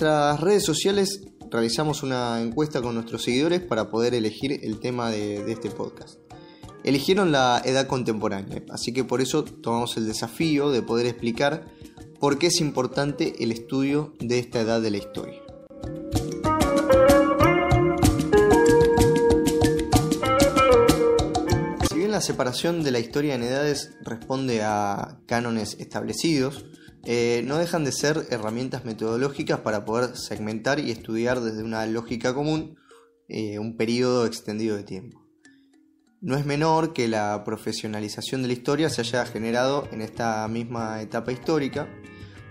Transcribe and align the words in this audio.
nuestras 0.00 0.40
redes 0.40 0.64
sociales 0.64 1.20
realizamos 1.50 2.02
una 2.02 2.40
encuesta 2.40 2.80
con 2.80 2.94
nuestros 2.94 3.22
seguidores 3.22 3.60
para 3.60 3.90
poder 3.90 4.14
elegir 4.14 4.58
el 4.62 4.80
tema 4.80 5.10
de, 5.10 5.44
de, 5.44 5.52
este 5.52 5.68
podcast. 5.68 6.18
Eligieron 6.84 7.32
la 7.32 7.60
edad 7.66 7.86
contemporánea, 7.86 8.62
así 8.70 8.94
que 8.94 9.04
por 9.04 9.20
eso 9.20 9.44
tomamos 9.44 9.98
el 9.98 10.06
desafío 10.06 10.70
de 10.70 10.80
poder 10.80 11.04
explicar 11.04 11.66
por 12.18 12.38
qué 12.38 12.46
es 12.46 12.62
importante 12.62 13.44
el 13.44 13.52
estudio 13.52 14.14
de 14.20 14.38
esta 14.38 14.60
edad 14.60 14.80
de 14.80 14.90
la 14.90 14.96
historia. 14.96 15.42
Si 21.90 21.98
bien 21.98 22.10
la 22.10 22.22
separación 22.22 22.82
de 22.82 22.90
la 22.90 23.00
historia 23.00 23.34
en 23.34 23.42
edades 23.42 23.90
responde 24.00 24.62
a 24.62 25.18
cánones 25.26 25.76
establecidos, 25.78 26.64
eh, 27.04 27.42
no 27.46 27.56
dejan 27.56 27.84
de 27.84 27.92
ser 27.92 28.26
herramientas 28.30 28.84
metodológicas 28.84 29.60
para 29.60 29.84
poder 29.84 30.16
segmentar 30.16 30.78
y 30.80 30.90
estudiar 30.90 31.40
desde 31.40 31.62
una 31.62 31.86
lógica 31.86 32.34
común 32.34 32.76
eh, 33.28 33.58
un 33.58 33.76
periodo 33.76 34.26
extendido 34.26 34.76
de 34.76 34.82
tiempo. 34.82 35.24
No 36.20 36.36
es 36.36 36.44
menor 36.44 36.92
que 36.92 37.08
la 37.08 37.42
profesionalización 37.44 38.42
de 38.42 38.48
la 38.48 38.52
historia 38.52 38.90
se 38.90 39.00
haya 39.00 39.24
generado 39.24 39.88
en 39.90 40.02
esta 40.02 40.46
misma 40.48 41.00
etapa 41.00 41.32
histórica, 41.32 41.88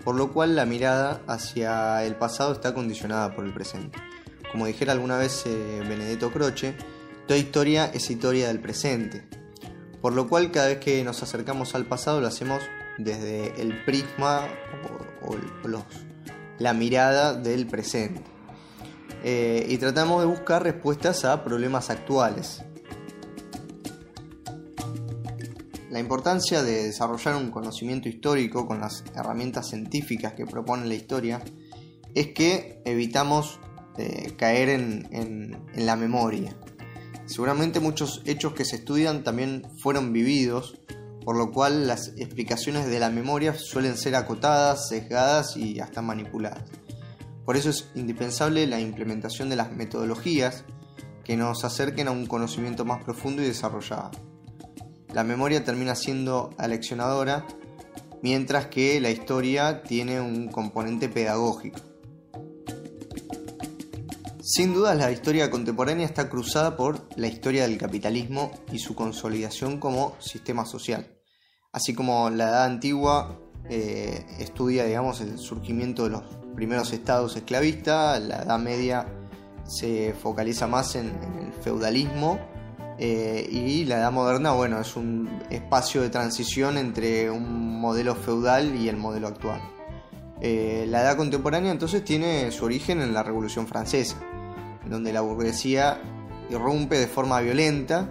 por 0.04 0.16
lo 0.16 0.34
cual 0.34 0.56
la 0.56 0.66
mirada 0.66 1.22
hacia 1.28 2.04
el 2.04 2.16
pasado 2.16 2.54
está 2.54 2.74
condicionada 2.74 3.36
por 3.36 3.46
el 3.46 3.54
presente. 3.54 4.00
Como 4.52 4.66
dijera 4.66 4.94
alguna 4.94 5.20
vez 5.20 5.44
eh, 5.46 5.84
Benedetto 5.88 6.32
Croce, 6.32 6.76
toda 7.28 7.38
historia 7.38 7.92
es 7.94 8.10
historia 8.10 8.48
del 8.48 8.60
presente, 8.60 9.28
por 10.02 10.14
lo 10.14 10.28
cual 10.28 10.50
cada 10.50 10.70
vez 10.70 10.80
que 10.80 11.04
nos 11.04 11.22
acercamos 11.22 11.76
al 11.76 11.86
pasado 11.86 12.22
lo 12.22 12.28
hacemos 12.28 12.64
desde 13.00 13.60
el 13.62 13.84
prisma 13.86 14.48
o, 15.26 15.36
la 16.60 16.74
mirada 16.74 17.34
del 17.34 17.66
presente. 17.68 18.22
Eh, 19.24 19.66
y 19.70 19.78
tratamos 19.78 20.22
de 20.22 20.28
buscar 20.28 20.64
respuestas 20.64 21.26
a 21.26 21.44
problemas 21.44 21.90
actuales. 21.90 22.62
La 25.90 26.00
importancia 26.00 26.62
de 26.62 26.84
desarrollar 26.84 27.36
un 27.36 27.50
conocimiento 27.50 28.08
histórico 28.08 28.68
con 28.68 28.80
las 28.80 29.04
herramientas 29.16 29.70
científicas 29.70 30.34
que 30.34 30.46
propone 30.46 30.86
la 30.86 30.94
historia 30.94 31.42
es 32.14 32.28
que 32.28 32.82
evitamos 32.86 33.60
eh, 33.98 34.34
caer 34.38 34.70
en 34.70 35.58
la 35.76 35.96
memoria. 35.96 36.56
Seguramente 37.26 37.80
muchos 37.80 38.22
hechos 38.26 38.54
que 38.54 38.66
se 38.66 38.78
estudian 38.78 39.24
también 39.24 39.64
fueron 39.78 40.12
vividos 40.12 40.80
por 41.30 41.38
lo 41.38 41.52
cual 41.52 41.86
las 41.86 42.08
explicaciones 42.18 42.88
de 42.88 43.00
la 43.00 43.12
memoria 43.12 43.54
suelen 43.54 43.98
ser 43.98 44.16
acotadas, 44.16 44.90
sesgadas 44.90 45.56
y 45.58 45.80
hasta 45.80 46.02
manipuladas. 46.02 46.64
Por 47.46 47.56
eso 47.56 47.70
es 47.70 47.92
indispensable 47.94 48.66
la 48.66 48.80
implementación 48.80 49.48
de 49.48 49.56
las 49.56 49.72
metodologías 49.72 50.64
que 51.24 51.38
nos 51.38 51.64
acerquen 51.64 52.08
a 52.08 52.12
un 52.12 52.26
conocimiento 52.26 52.84
más 52.84 53.04
profundo 53.04 53.44
y 53.44 53.46
desarrollado. 53.46 54.10
La 55.14 55.24
memoria 55.24 55.64
termina 55.64 55.94
siendo 55.94 56.50
aleccionadora, 56.58 57.46
mientras 58.24 58.66
que 58.66 59.00
la 59.00 59.12
historia 59.12 59.84
tiene 59.84 60.20
un 60.20 60.48
componente 60.48 61.10
pedagógico. 61.10 61.80
Sin 64.42 64.74
duda 64.74 64.96
la 64.96 65.12
historia 65.12 65.52
contemporánea 65.52 66.08
está 66.08 66.28
cruzada 66.28 66.76
por 66.76 67.08
la 67.18 67.28
historia 67.28 67.68
del 67.68 67.78
capitalismo 67.78 68.52
y 68.72 68.80
su 68.80 68.96
consolidación 68.96 69.80
como 69.80 70.16
sistema 70.20 70.66
social 70.66 71.19
así 71.72 71.94
como 71.94 72.30
la 72.30 72.50
Edad 72.50 72.66
Antigua 72.66 73.40
eh, 73.70 74.26
estudia, 74.40 74.86
digamos, 74.86 75.22
el 75.22 75.38
surgimiento 75.38 76.04
de 76.04 76.10
los 76.12 76.24
primeros 76.56 76.92
estados 76.92 77.36
esclavistas, 77.36 78.22
la 78.22 78.44
Edad 78.44 78.60
Media 78.60 79.08
se 79.66 80.14
focaliza 80.14 80.68
más 80.68 80.96
en, 80.96 81.08
el 81.08 81.54
feudalismo 81.62 82.40
eh, 82.98 83.48
y 83.50 83.86
la 83.86 83.98
Edad 83.98 84.12
Moderna, 84.12 84.52
bueno, 84.52 84.80
es 84.80 84.96
un 84.96 85.30
espacio 85.50 86.02
de 86.02 86.10
transición 86.10 86.78
entre 86.78 87.30
un 87.30 87.80
modelo 87.80 88.16
feudal 88.16 88.76
y 88.76 88.90
el 88.90 88.98
modelo 88.98 89.28
actual. 89.28 89.62
Eh, 90.42 90.86
la 90.88 91.02
Edad 91.02 91.18
Contemporánea 91.18 91.72
entonces 91.72 92.04
tiene 92.04 92.52
su 92.52 92.66
origen 92.66 93.02
en 93.02 93.14
la 93.14 93.24
Revolución 93.24 93.68
Francesa, 93.68 94.18
donde 94.86 95.14
la 95.14 95.22
burguesía 95.22 96.02
irrumpe 96.50 96.98
de 96.98 97.08
forma 97.08 97.40
violenta 97.42 98.10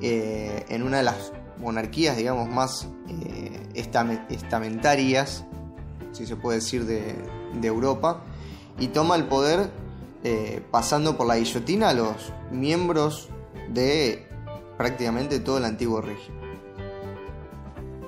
en 0.00 0.82
una 0.84 0.98
de 0.98 1.02
las 1.02 1.32
monarquías, 1.60 2.16
digamos, 2.16 2.48
más 2.48 2.88
eh, 3.08 3.68
estamentarias, 3.74 5.44
si 6.12 6.26
se 6.26 6.36
puede 6.36 6.58
decir, 6.58 6.84
de, 6.84 7.16
Europa, 7.62 8.22
y 8.78 8.88
toma 8.88 9.16
el 9.16 9.24
poder 9.24 9.70
eh, 10.22 10.62
pasando 10.70 11.16
por 11.16 11.26
la 11.26 11.36
guillotina 11.36 11.90
a 11.90 11.94
los 11.94 12.32
miembros 12.52 13.28
de 13.68 14.26
prácticamente 14.76 15.40
todo 15.40 15.58
el 15.58 15.64
antiguo 15.64 16.00
régimen. 16.00 16.38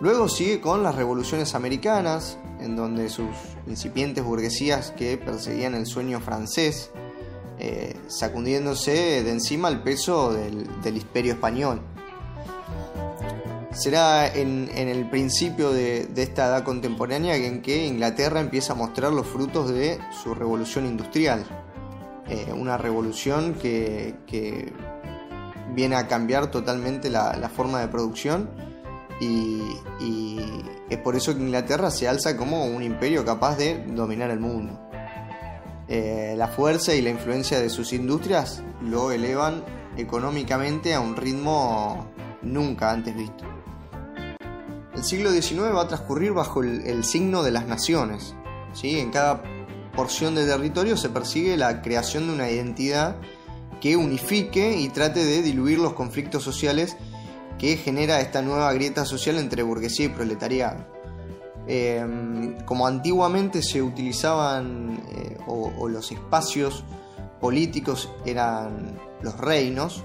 Luego 0.00 0.28
sigue 0.28 0.61
con 0.61 0.82
las 0.82 0.94
revoluciones 0.94 1.55
americanas, 1.55 2.38
en 2.61 2.77
donde 2.77 3.09
sus 3.09 3.28
incipientes 3.67 4.25
burguesías 4.25 4.93
que 4.93 5.19
perseguían 5.19 5.75
el 5.75 5.87
sueño 5.87 6.21
francés, 6.21 6.91
eh, 7.59 7.94
sacundiéndose 8.06 9.22
de 9.22 9.31
encima 9.31 9.69
el 9.69 9.82
peso 9.82 10.32
del 10.32 10.97
imperio 10.97 11.34
español. 11.34 11.82
Será 13.72 14.26
en, 14.26 14.69
el 14.75 15.08
principio 15.08 15.72
de, 15.72 16.08
esta 16.16 16.47
edad 16.47 16.64
contemporánea 16.64 17.36
en 17.36 17.62
que 17.62 17.86
Inglaterra 17.86 18.41
empieza 18.41 18.72
a 18.72 18.76
mostrar 18.76 19.12
los 19.12 19.26
frutos 19.28 19.70
de 19.70 20.00
su 20.10 20.34
revolución 20.34 20.86
industrial. 20.86 21.44
Eh, 22.28 22.53
una 22.53 22.76
revolución 22.76 23.54
que, 23.54 24.14
viene 25.72 25.94
a 25.94 26.08
cambiar 26.08 26.50
totalmente 26.50 27.10
la, 27.10 27.50
forma 27.54 27.81
de 27.81 27.86
producción 27.86 28.50
y, 29.20 29.62
es 30.88 30.98
por 30.98 31.14
eso 31.14 31.32
que 31.37 31.41
Inglaterra 31.41 31.92
se 31.92 32.08
alza 32.08 32.37
como 32.37 32.64
un 32.64 32.82
imperio 32.82 33.25
capaz 33.25 33.56
de 33.56 33.84
dominar 33.87 34.31
el 34.31 34.41
mundo. 34.41 34.81
Eh, 35.87 36.34
la 36.37 36.48
fuerza 36.48 36.94
y 36.94 37.02
la 37.02 37.10
influencia 37.10 37.60
de 37.60 37.70
sus 37.70 37.92
industrias 37.92 38.62
lo 38.82 39.12
elevan 39.12 39.64
económicamente 39.97 40.94
a 40.94 41.00
un 41.00 41.14
ritmo 41.14 42.10
nunca 42.42 42.91
antes 42.91 43.14
visto. 43.14 43.59
El 44.95 45.05
siglo 45.05 45.31
XIX 45.31 45.75
va 45.75 45.83
a 45.83 45.89
transcurrir 45.89 46.33
bajo 46.33 46.62
el, 46.62 47.05
signo 47.05 47.43
de 47.43 47.53
las 47.53 47.67
naciones. 47.67 48.34
¿sí? 48.73 48.99
En 48.99 49.11
cada 49.11 49.43
porción 49.95 50.34
de 50.34 50.47
territorio 50.47 50.97
se 50.97 51.09
persigue 51.09 51.56
la 51.56 51.83
creación 51.83 52.27
de 52.27 52.34
una 52.34 52.51
identidad 52.51 53.17
que 53.81 53.97
unifique 53.97 54.77
y 54.77 54.89
trate 54.89 55.25
de 55.25 55.43
diluir 55.43 55.79
los 55.79 55.95
conflictos 55.95 56.43
sociales 56.43 56.97
que 57.59 57.77
genera 57.77 58.21
esta 58.21 58.43
nueva 58.43 58.73
grieta 58.73 59.05
social 59.05 59.39
entre 59.39 59.62
burguesía 59.62 60.06
y 60.06 60.09
proletariado. 60.11 60.87
Em, 61.67 62.59
como 62.65 62.87
antiguamente 62.87 63.62
se 63.62 63.83
utilizaban 63.83 65.00
eh, 65.11 65.37
o, 65.47 65.89
los 65.89 66.11
espacios 66.11 66.84
políticos 67.41 68.11
eran 68.25 68.99
los 69.23 69.37
reinos, 69.39 70.03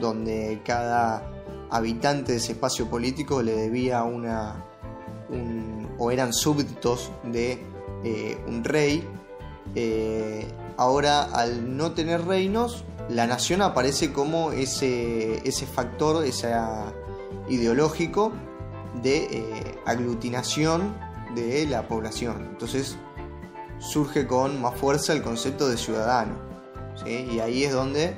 donde 0.00 0.60
cada 0.64 1.37
habitante 1.70 2.32
de 2.32 2.38
ese 2.38 2.52
espacio 2.52 2.88
político 2.88 3.42
le 3.42 3.52
debía 3.52 4.02
una. 4.02 4.64
o 5.98 6.10
eran 6.10 6.32
súbditos 6.32 7.10
de 7.24 7.62
eh, 8.04 8.38
un 8.46 8.64
rey. 8.64 9.06
Eh, 9.74 10.46
ahora, 10.76 11.24
al 11.24 11.76
no 11.76 11.92
tener 11.92 12.24
reinos, 12.24 12.84
la 13.08 13.26
nación 13.26 13.62
aparece 13.62 14.12
como 14.12 14.52
ese, 14.52 15.46
ese 15.48 15.66
factor 15.66 16.24
ese 16.24 16.54
ideológico 17.48 18.32
de 19.02 19.24
eh, 19.24 19.78
aglutinación 19.86 20.94
de 21.34 21.66
la 21.66 21.88
población. 21.88 22.48
Entonces 22.50 22.96
surge 23.78 24.26
con 24.26 24.60
más 24.60 24.74
fuerza 24.74 25.12
el 25.12 25.22
concepto 25.22 25.68
de 25.68 25.76
ciudadano. 25.76 26.48
Y 27.06 27.38
ahí 27.38 27.62
es 27.62 27.72
donde 27.72 28.16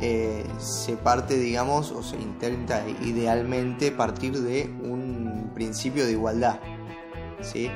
eh, 0.00 0.44
se 0.58 0.96
parte, 0.96 1.36
digamos, 1.36 1.92
o 1.92 2.02
se 2.02 2.16
intenta 2.16 2.86
idealmente 3.02 3.92
partir 3.92 4.40
de 4.40 4.64
un 4.82 5.50
principio 5.54 6.04
de 6.04 6.12
igualdad. 6.12 6.58
¿sí? 7.40 7.70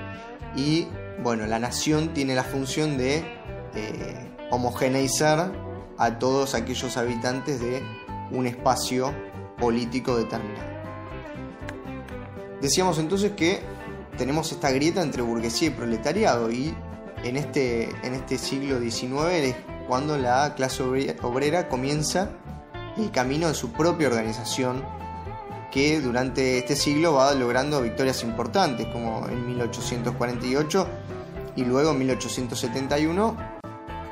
Y 0.57 0.89
bueno, 1.23 1.47
la 1.47 1.59
nación 1.59 2.13
tiene 2.15 2.35
la 2.35 2.45
función 2.45 2.99
de 2.99 3.25
eh, 3.75 4.37
homogeneizar 4.51 5.53
a 5.97 6.19
todos 6.19 6.55
aquellos 6.55 6.97
habitantes 6.97 7.61
de 7.61 7.83
un 8.31 8.47
espacio 8.47 9.13
político 9.59 10.17
determinado. 10.17 10.79
Decíamos 12.61 12.99
entonces 12.99 13.33
que 13.33 13.61
tenemos 14.17 14.51
esta 14.51 14.71
grieta 14.71 15.03
entre 15.03 15.23
burguesía 15.23 15.69
y 15.69 15.71
proletariado 15.71 16.51
y 16.51 16.75
en 17.25 17.37
este, 17.37 17.91
en 18.03 18.15
este 18.15 18.39
siglo 18.39 18.81
XIX 18.81 19.55
cuando 19.89 20.19
la 20.19 20.55
clase 20.55 20.83
obrera 20.83 21.69
comienza 21.69 22.31
el 22.99 23.11
camino 23.11 23.49
de 23.49 23.55
su 23.55 23.73
propia 23.73 24.09
organización 24.09 24.85
que 25.73 26.01
durante 26.01 26.59
este 26.59 26.77
siglo 26.77 27.15
va 27.15 27.35
logrando 27.35 27.81
victorias 27.81 28.23
importantes 28.23 28.87
como 28.87 29.27
en 29.29 29.47
1848 29.47 30.87
y 31.57 31.65
luego 31.65 31.91
en 31.91 31.99
1871, 31.99 33.37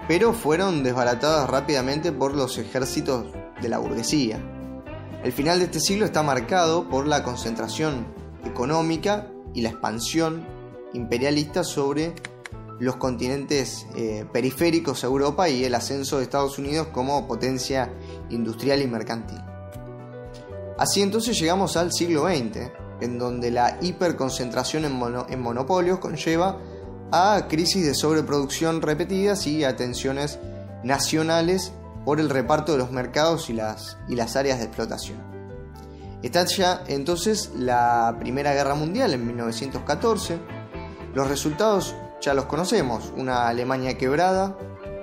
pero 0.08 0.32
fueron 0.32 0.82
desbaratadas 0.82 1.48
rápidamente 1.48 2.12
por 2.12 2.34
los 2.34 2.58
ejércitos 2.58 3.26
de 3.60 3.68
la 3.68 3.78
burguesía. 3.78 4.38
El 5.22 5.32
final 5.32 5.58
de 5.58 5.66
este 5.66 5.80
siglo 5.80 6.04
está 6.04 6.22
marcado 6.22 6.88
por 6.88 7.06
la 7.06 7.22
concentración 7.22 8.06
económica 8.44 9.28
y 9.54 9.62
la 9.62 9.70
expansión 9.70 10.46
imperialista 10.92 11.64
sobre 11.64 12.14
los 12.78 12.96
continentes 12.96 13.86
eh, 13.94 14.26
periféricos 14.32 15.02
a 15.02 15.06
Europa 15.06 15.48
y 15.48 15.64
el 15.64 15.74
ascenso 15.74 16.18
de 16.18 16.24
Estados 16.24 16.58
Unidos 16.58 16.88
como 16.92 17.26
potencia 17.26 17.92
industrial 18.30 18.82
y 18.82 18.86
mercantil. 18.86 19.40
Así 20.78 21.00
entonces 21.00 21.38
llegamos 21.38 21.76
al 21.76 21.92
siglo 21.92 22.26
XX, 22.28 22.70
en 23.00 23.18
donde 23.18 23.50
la 23.50 23.78
hiperconcentración 23.80 24.84
en, 24.84 25.40
monopolios 25.40 25.98
conlleva 25.98 26.58
a 27.12 27.46
crisis 27.48 27.86
de 27.86 27.94
sobreproducción 27.94 28.82
repetidas 28.82 29.46
y 29.46 29.64
a 29.64 29.76
tensiones 29.76 30.38
nacionales 30.82 31.72
por 32.04 32.20
el 32.20 32.28
reparto 32.28 32.72
de 32.72 32.78
los 32.78 32.90
mercados 32.90 33.48
y 33.48 33.54
las, 33.54 33.96
y 34.08 34.16
las 34.16 34.36
áreas 34.36 34.58
de 34.58 34.66
explotación. 34.66 35.18
Estalla 36.22 36.82
entonces 36.88 37.52
la 37.56 38.16
Primera 38.18 38.52
Guerra 38.52 38.74
Mundial 38.74 39.14
en 39.14 39.26
1914. 39.26 40.38
Los 41.14 41.28
resultados 41.28 41.94
ya 42.20 42.34
los 42.34 42.46
conocemos, 42.46 43.12
una 43.16 43.48
Alemania 43.48 43.96
quebrada, 43.96 44.56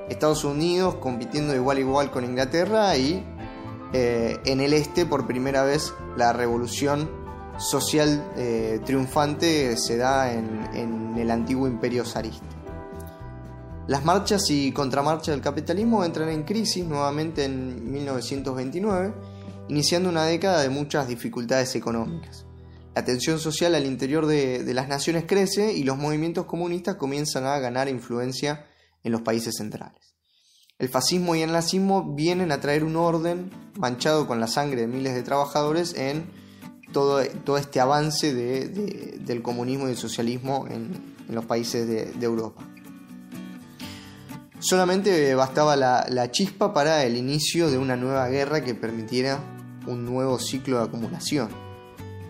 Estados 0.10 0.44
Unidos 0.44 0.96
compitiendo 0.96 1.56
igual 1.56 1.78
a 1.78 1.80
igual 1.80 2.12
con 2.12 2.26
Inglaterra 2.26 2.96
y 2.98 3.24
eh, 3.94 4.40
en 4.46 4.60
el 4.60 4.74
este 4.74 5.06
por 5.06 5.28
primera 5.28 5.64
vez 5.64 5.94
la 6.18 6.34
revolución 6.34 7.10
social 7.58 8.32
eh, 8.36 8.82
triunfante 8.86 9.78
se 9.78 9.98
da 9.98 10.34
en, 10.34 11.14
el 11.18 11.30
antiguo 11.30 11.68
imperio 11.68 12.04
zarista. 12.04 12.46
Las 13.88 14.04
marchas 14.04 14.50
y 14.50 14.72
contramarchas 14.72 15.36
del 15.36 15.42
capitalismo 15.42 16.04
entran 16.04 16.30
en 16.30 16.44
crisis 16.44 16.86
nuevamente 16.86 17.46
en 17.46 17.92
1929, 17.92 19.14
iniciando 19.70 20.10
una 20.10 20.26
década 20.26 20.62
de 20.62 20.70
muchas 20.70 21.08
dificultades 21.08 21.76
económicas. 21.76 22.46
La 22.96 23.04
tensión 23.04 23.40
social 23.40 23.74
al 23.74 23.86
interior 23.86 24.28
de, 24.28 24.72
las 24.74 24.88
naciones 24.88 25.26
crece 25.28 25.74
y 25.74 25.84
los 25.84 25.98
movimientos 25.98 26.46
comunistas 26.46 26.96
comienzan 26.96 27.46
a 27.46 27.58
ganar 27.58 27.90
influencia 27.90 28.68
en 29.04 29.12
los 29.12 29.22
países 29.22 29.56
centrales. 29.58 30.16
El 30.78 30.90
fascismo 30.90 31.36
y 31.36 31.42
el 31.42 31.52
nazismo 31.52 32.14
vienen 32.14 32.52
a 32.52 32.60
traer 32.60 32.84
un 32.84 32.96
orden 32.96 33.52
manchado 33.78 34.28
con 34.28 34.40
la 34.40 34.48
sangre 34.48 34.82
de 34.82 34.88
miles 34.88 35.16
de 35.16 35.24
trabajadores 35.24 35.96
en 35.96 36.26
todo, 36.92 37.20
este 37.58 37.80
avance 37.80 38.34
del 38.34 39.42
comunismo 39.42 39.88
y 39.88 39.92
el 39.92 39.98
socialismo 39.98 40.68
en, 40.70 41.14
los 41.30 41.46
países 41.46 41.88
de, 41.88 42.24
Europa. 42.24 42.64
Solamente 44.60 45.34
bastaba 45.34 45.76
la, 45.76 46.32
chispa 46.32 46.74
para 46.74 47.04
el 47.06 47.18
inicio 47.18 47.72
de 47.72 47.80
una 47.80 47.96
nueva 47.96 48.28
guerra 48.28 48.64
que 48.64 48.76
permitiera 48.76 49.40
un 49.88 50.06
nuevo 50.06 50.38
ciclo 50.38 50.78
de 50.78 50.84
acumulación. 50.84 51.63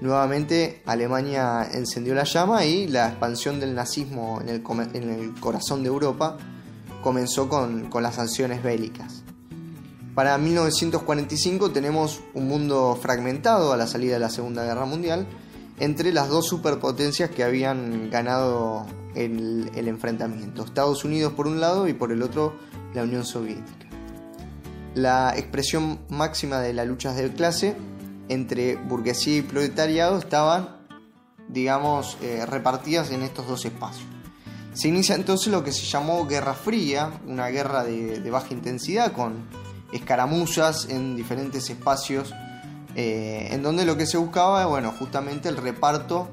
Nuevamente 0.04 0.82
Alemania 0.86 1.66
encendió 1.72 2.14
la 2.14 2.26
llama 2.26 2.66
y 2.66 2.90
la 2.90 3.08
expansión 3.08 3.62
del 3.62 3.74
nazismo 3.74 4.42
en 4.42 4.50
el, 4.50 5.34
corazón 5.40 5.82
de 5.82 5.88
Europa 5.88 6.36
comenzó 7.02 7.48
con, 7.48 7.90
las 8.02 8.16
sanciones 8.16 8.62
bélicas. 8.62 9.24
Para 10.14 10.38
1945 10.38 11.72
tenemos 11.72 12.20
un 12.34 12.50
mundo 12.50 13.00
fragmentado 13.02 13.72
a 13.72 13.78
la 13.78 13.88
salida 13.88 14.16
de 14.16 14.20
la 14.20 14.30
Segunda 14.30 14.66
Guerra 14.66 14.84
Mundial 14.84 15.26
entre 15.80 16.12
las 16.12 16.28
dos 16.28 16.50
superpotencias 16.50 17.30
que 17.30 17.46
habían 17.46 18.10
ganado 18.10 18.86
el, 19.16 19.72
el, 19.74 19.88
enfrentamiento, 19.88 20.66
Estados 20.66 21.06
Unidos 21.06 21.32
por 21.32 21.48
un 21.48 21.62
lado 21.62 21.88
y 21.88 21.94
por 21.94 22.12
el 22.12 22.24
otro 22.24 22.56
la 22.94 23.04
Unión 23.04 23.24
Soviética. 23.24 23.88
La 24.96 25.34
expresión 25.38 26.00
máxima 26.10 26.60
de 26.60 26.74
las 26.74 26.88
luchas 26.88 27.16
de 27.16 27.32
clase 27.32 27.78
entre 28.30 28.76
burguesía 28.76 29.38
y 29.38 29.42
proletariado 29.42 30.18
estaban, 30.18 30.78
digamos, 31.48 32.18
eh, 32.22 32.46
repartidas 32.46 33.12
en 33.12 33.22
estos 33.22 33.48
dos 33.48 33.66
espacios. 33.66 34.08
Se 34.74 34.88
inicia 34.88 35.16
entonces 35.16 35.52
lo 35.52 35.64
que 35.64 35.72
se 35.72 35.86
llamó 35.86 36.26
Guerra 36.26 36.54
Fría, 36.54 37.20
una 37.28 37.48
guerra 37.50 37.84
de, 37.84 38.30
baja 38.32 38.54
intensidad 38.54 39.12
con 39.12 39.48
escaramuzas 39.92 40.90
en 40.90 41.16
diferentes 41.16 41.70
espacios, 41.70 42.34
eh, 42.96 43.50
en 43.52 43.62
donde 43.62 43.86
lo 43.86 43.98
que 43.98 44.08
se 44.08 44.18
buscaba, 44.18 44.66
bueno, 44.66 44.92
justamente 44.98 45.50
el 45.50 45.58
reparto 45.58 46.30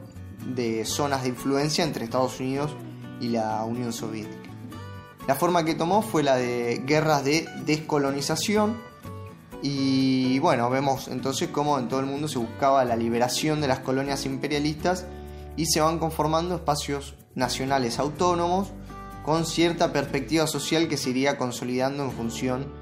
de 0.46 0.86
zonas 0.86 1.22
de 1.22 1.28
influencia 1.28 1.84
entre 1.84 2.04
Estados 2.04 2.40
Unidos 2.40 2.70
y 3.20 3.28
la 3.28 3.62
Unión 3.64 3.92
Soviética. 3.92 4.50
La 5.26 5.34
forma 5.34 5.64
que 5.64 5.74
tomó 5.74 6.00
fue 6.00 6.22
la 6.22 6.36
de 6.36 6.82
guerras 6.86 7.24
de 7.24 7.46
descolonización 7.66 8.78
y 9.62 10.38
bueno, 10.38 10.70
vemos 10.70 11.08
entonces 11.08 11.48
cómo 11.48 11.78
en 11.78 11.88
todo 11.88 12.00
el 12.00 12.06
mundo 12.06 12.28
se 12.28 12.38
buscaba 12.38 12.84
la 12.84 12.96
liberación 12.96 13.60
de 13.60 13.68
las 13.68 13.80
colonias 13.80 14.24
imperialistas 14.24 15.06
y 15.56 15.66
se 15.66 15.80
van 15.80 15.98
conformando 15.98 16.54
espacios 16.54 17.14
nacionales 17.34 17.98
autónomos 17.98 18.72
con 19.24 19.44
cierta 19.44 19.92
perspectiva 19.92 20.46
social 20.46 20.88
que 20.88 20.96
se 20.96 21.10
iría 21.10 21.36
consolidando 21.36 22.04
en 22.04 22.10
función 22.10 22.72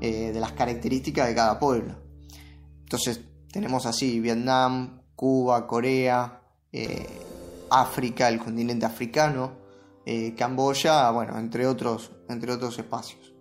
eh, 0.00 0.32
de 0.32 0.40
las 0.40 0.52
características 0.52 1.28
de 1.28 1.34
cada 1.34 1.58
pueblo. 1.58 1.94
Entonces 2.82 3.20
tenemos 3.50 3.86
así 3.86 4.20
Vietnam, 4.20 5.00
Cuba, 5.14 5.66
Corea, 5.66 6.42
eh, 6.70 7.06
África, 7.70 8.28
el 8.28 8.38
continente 8.38 8.84
africano, 8.84 9.52
eh, 10.04 10.34
Camboya, 10.36 11.10
bueno, 11.10 11.38
entre 11.38 11.66
otros, 11.66 12.12
entre 12.28 12.52
otros 12.52 12.78
espacios. 12.78 13.32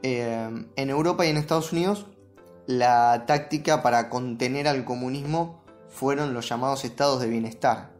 en 0.00 0.90
Europa 0.90 1.26
y 1.26 1.30
en 1.30 1.38
Estados 1.38 1.72
Unidos, 1.72 2.06
la 2.68 3.24
táctica 3.26 3.82
para 3.82 4.08
contener 4.10 4.68
al 4.68 4.84
comunismo 4.84 5.64
fueron 5.88 6.34
los 6.34 6.48
llamados 6.48 6.84
estados 6.84 7.20
de 7.20 7.26
bienestar. 7.26 7.90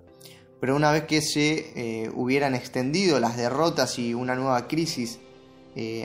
Pero 0.61 0.77
una 0.77 0.93
vez 0.93 1.05
que 1.05 1.23
se 1.23 2.11
hubieran 2.15 2.55
extendido 2.55 3.19
las 3.19 3.37
derrotas 3.37 3.99
y 3.99 4.13
una 4.13 4.35
nueva 4.35 4.69
crisis 4.69 5.21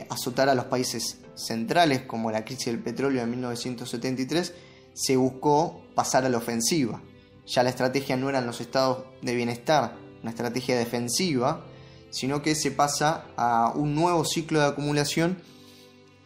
azotara 0.08 0.52
a 0.52 0.54
los 0.54 0.64
países 0.64 1.18
centrales 1.34 2.02
como 2.02 2.30
la 2.30 2.44
crisis 2.44 2.66
del 2.66 2.78
petróleo 2.78 3.20
de 3.20 3.26
1973, 3.26 4.54
se 4.94 5.16
buscó 5.16 5.82
pasar 5.94 6.24
a 6.24 6.28
la 6.30 6.38
ofensiva. 6.38 7.02
Ya 7.46 7.62
la 7.62 7.70
estrategia 7.70 8.16
no 8.16 8.30
eran 8.30 8.46
los 8.46 8.62
estados 8.62 9.04
de 9.20 9.34
bienestar, 9.34 9.96
una 10.22 10.30
estrategia 10.30 10.78
defensiva, 10.78 11.66
sino 12.08 12.40
que 12.40 12.54
se 12.54 12.70
pasa 12.70 13.26
a 13.36 13.72
un 13.74 13.94
nuevo 13.94 14.24
ciclo 14.24 14.60
de 14.60 14.66
acumulación 14.66 15.36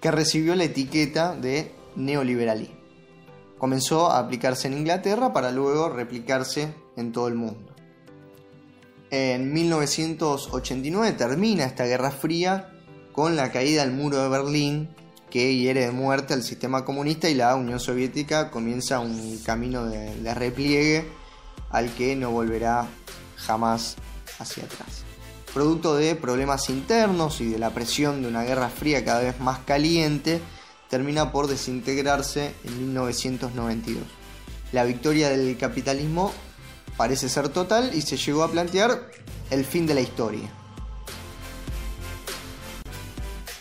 que 0.01 0.13
recibió 0.13 0.55
la 0.55 0.65
etiqueta 0.65 1.35
de 1.35 1.73
neoliberalismo. 1.97 2.77
Comenzó 3.59 4.11
a 4.11 4.19
aplicarse 4.19 4.69
en 4.69 4.79
Inglaterra 4.79 5.33
para 5.33 5.51
luego 5.51 5.89
replicarse 5.89 6.73
en 6.97 7.13
todo 7.13 7.29
el 7.29 7.35
mundo. 7.35 7.75
En 9.11 9.53
1989 9.53 11.13
termina 11.13 11.65
esta 11.65 11.85
Guerra 11.85 12.11
Fría 12.11 12.71
con 13.13 13.37
la 13.37 13.51
caída 13.51 13.85
del 13.85 13.95
muro 13.95 14.23
de 14.23 14.29
Berlín 14.29 14.91
que 15.31 15.57
hiere 15.57 15.87
de 15.87 15.93
muerte 15.93 16.35
al 16.35 16.43
sistema 16.43 16.85
comunista 16.85 17.29
y 17.29 17.35
la 17.35 17.55
Unión 17.55 17.81
Soviética 17.81 18.51
comienza 18.51 19.01
un 19.01 19.39
camino 19.45 19.85
de, 19.87 20.35
repliegue 20.35 21.07
al 21.71 21.93
que 21.95 22.17
no 22.17 22.31
volverá 22.31 22.87
jamás 23.37 23.97
hacia 24.39 24.65
atrás. 24.65 25.05
Producto 25.53 25.97
de 25.97 26.15
problemas 26.15 26.69
internos 26.71 27.41
y 27.41 27.49
de 27.49 27.59
la 27.59 27.71
presión 27.71 28.23
de 28.23 28.29
una 28.29 28.45
guerra 28.45 28.69
fría 28.69 29.05
cada 29.05 29.21
vez 29.21 29.41
más 29.41 29.61
caliente, 29.61 30.41
termina 30.89 31.33
por 31.33 31.47
desintegrarse 31.47 32.55
en 32.65 32.79
1992. 32.79 34.03
La 34.73 34.85
victoria 34.85 35.31
del 35.31 35.57
capitalismo 35.57 36.33
parece 36.97 37.29
ser 37.29 37.49
total 37.49 37.93
y 37.95 38.03
se 38.03 38.17
llegó 38.17 38.43
a 38.43 38.51
plantear 38.51 39.11
el 39.51 39.65
fin 39.65 39.87
de 39.87 39.95
la 39.95 40.01
historia. 40.01 40.51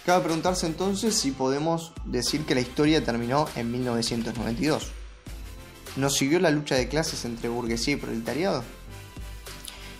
Cabe 0.05 0.23
preguntarse 0.23 0.65
entonces 0.65 1.15
si 1.15 1.31
podemos 1.31 1.91
decir 2.05 2.45
que 2.45 2.55
la 2.55 2.61
historia 2.61 3.03
terminó 3.03 3.47
en 3.55 3.71
1992. 3.71 4.87
¿No 5.97 6.09
siguió 6.09 6.39
la 6.39 6.51
lucha 6.51 6.75
de 6.75 6.87
clases 6.87 7.25
entre 7.25 7.49
burguesía 7.49 7.95
y 7.95 7.97
proletariado? 7.97 8.63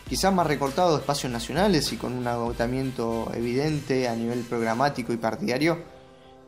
Quizás 0.07 0.34
más 0.34 0.48
recortado 0.48 0.93
de 0.93 1.01
espacios 1.01 1.31
nacionales 1.31 1.91
y 1.91 1.98
con 1.98 2.13
un 2.13 2.25
agotamiento 2.25 3.29
evidente 3.34 4.07
a 4.07 4.15
nivel 4.15 4.39
programático 4.41 5.12
y 5.12 5.17
partidario, 5.17 5.84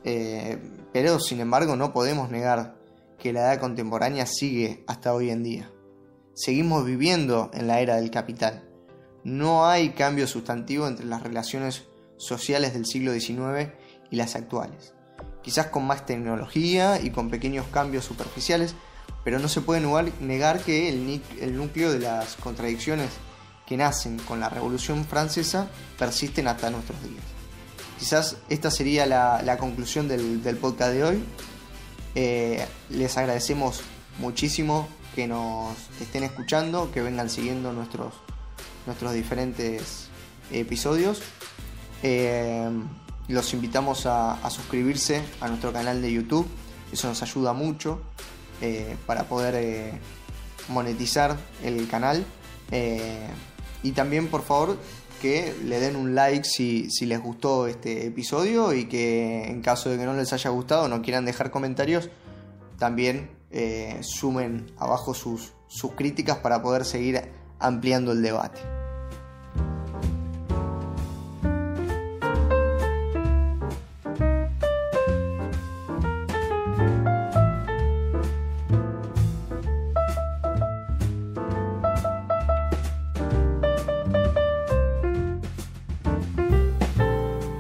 eh, 0.04 0.58
pero 0.94 1.20
sin 1.20 1.40
embargo 1.40 1.76
no 1.76 1.94
podemos 1.94 2.30
negar 2.30 2.76
que 3.18 3.34
la 3.34 3.42
edad 3.42 3.60
contemporánea 3.60 4.26
sigue 4.26 4.84
hasta 4.88 5.14
hoy 5.14 5.30
en 5.30 5.44
día. 5.44 5.72
Seguimos 6.34 6.86
viviendo 6.86 7.52
en 7.54 7.68
la 7.68 7.82
era 7.82 7.98
del 7.98 8.12
capital. 8.12 8.64
No 9.24 9.68
hay 9.68 9.90
cambio 9.90 10.26
sustantivo 10.26 10.88
entre 10.88 11.06
las 11.06 11.22
relaciones 11.22 11.84
sociales 12.18 12.74
del 12.74 12.86
siglo 12.86 13.14
XIX 13.14 13.72
y 14.10 14.16
las 14.16 14.36
actuales. 14.36 14.94
Quizás 15.42 15.68
con 15.68 15.86
más 15.86 16.06
tecnología 16.06 17.02
y 17.02 17.10
con 17.10 17.30
pequeños 17.30 17.66
cambios 17.68 18.06
superficiales, 18.06 18.76
pero 19.24 19.40
no 19.40 19.50
se 19.50 19.62
puede 19.62 19.82
negar 20.22 20.62
que 20.62 20.90
el, 20.90 21.56
núcleo 21.56 21.92
de 21.92 22.00
las 22.00 22.36
contradicciones 22.36 23.10
que 23.68 23.78
nacen 23.78 24.18
con 24.20 24.40
la 24.40 24.50
Revolución 24.50 25.06
Francesa 25.06 25.68
persisten 25.98 26.48
hasta 26.48 26.70
nuestros 26.70 27.02
días. 27.04 27.39
Quizás 28.00 28.38
esta 28.48 28.72
sería 28.72 29.06
la, 29.06 29.58
conclusión 29.60 30.08
del, 30.08 30.58
podcast 30.62 30.94
de 30.94 31.04
hoy. 31.04 31.24
Eh, 32.16 32.66
les 32.90 33.18
agradecemos 33.18 33.82
muchísimo 34.20 34.88
que 35.16 35.28
nos 35.28 35.76
estén 36.00 36.24
escuchando, 36.24 36.92
que 36.94 37.02
vengan 37.02 37.30
siguiendo 37.30 37.74
nuestros, 37.74 38.14
diferentes 39.14 40.08
episodios. 40.50 41.22
Eh, 42.02 42.70
los 43.28 43.54
invitamos 43.54 44.06
a, 44.06 44.50
suscribirse 44.50 45.22
a 45.42 45.50
nuestro 45.50 45.74
canal 45.74 46.02
de 46.02 46.14
YouTube, 46.14 46.48
eso 46.94 47.10
nos 47.10 47.22
ayuda 47.22 47.52
mucho 47.52 48.00
eh, 48.62 48.96
para 49.06 49.26
poder 49.26 50.00
monetizar 50.70 51.38
el 51.66 51.86
canal. 51.90 52.26
y 53.84 53.92
también 53.92 54.28
por 54.30 54.42
favor 54.42 54.78
que 55.20 55.54
le 55.66 55.80
den 55.80 55.96
un 55.96 56.16
like 56.16 56.46
si, 56.46 56.90
les 57.06 57.20
gustó 57.22 57.68
este 57.68 58.08
episodio 58.08 58.74
y 58.74 58.86
que 58.86 59.46
en 59.46 59.62
caso 59.62 59.90
de 59.90 59.98
que 59.98 60.06
no 60.06 60.14
les 60.14 60.34
haya 60.34 60.50
gustado 60.50 60.88
no 60.88 61.02
quieran 61.02 61.26
dejar 61.26 61.52
comentarios, 61.52 62.10
también 62.78 63.30
eh, 63.52 64.00
sumen 64.02 64.72
abajo 64.78 65.14
sus, 65.14 65.54
sus 65.68 65.92
críticas 65.94 66.38
para 66.38 66.62
poder 66.62 66.86
seguir 66.86 67.22
ampliando 67.60 68.12
el 68.12 68.22
debate. 68.22 68.79